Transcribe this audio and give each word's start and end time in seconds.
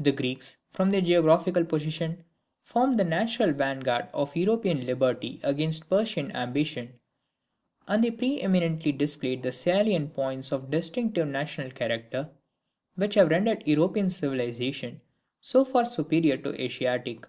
The 0.00 0.10
Greeks, 0.10 0.56
from 0.72 0.90
their 0.90 1.00
geographical 1.00 1.64
position, 1.64 2.24
formed 2.64 2.98
the 2.98 3.04
natural 3.04 3.52
vanguard 3.52 4.08
of 4.12 4.34
European 4.34 4.86
liberty 4.86 5.38
against 5.44 5.88
Persian 5.88 6.34
ambition; 6.34 6.98
and 7.86 8.02
they 8.02 8.10
pre 8.10 8.40
eminently 8.40 8.90
displayed 8.90 9.44
the 9.44 9.52
salient 9.52 10.14
points 10.14 10.50
of 10.50 10.68
distinctive 10.68 11.28
national 11.28 11.70
character, 11.70 12.28
which 12.96 13.14
have 13.14 13.28
rendered 13.30 13.64
European 13.68 14.10
civilization 14.10 15.00
so 15.40 15.64
far 15.64 15.84
superior 15.84 16.36
to 16.36 16.60
Asiatic. 16.60 17.28